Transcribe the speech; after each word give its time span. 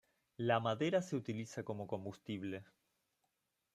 La 0.39 0.59
madera 0.59 1.03
se 1.03 1.15
utiliza 1.15 1.63
como 1.63 1.85
combustible. 1.85 2.65